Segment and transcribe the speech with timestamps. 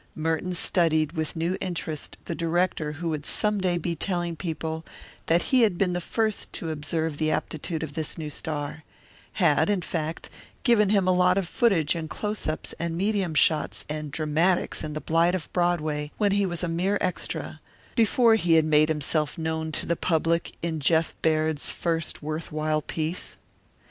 [0.15, 4.83] Merton studied with new interest the director who would some day be telling people
[5.27, 8.83] that he had been the first to observe the aptitude of this new star
[9.33, 10.31] had, in fact,
[10.63, 14.93] given him a lot of footage and close ups and medium shots and "dramatics" in
[14.93, 17.61] The Blight of Broadway when he was a mere extra
[17.93, 22.81] before he had made himself known to the public in Jeff Baird's first worth while
[22.81, 23.37] piece.